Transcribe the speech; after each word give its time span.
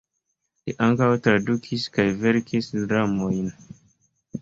Li 0.69 0.73
ankaŭ 0.85 1.09
tradukis 1.27 1.85
kaj 1.99 2.09
verkis 2.25 2.73
dramojn. 2.89 3.57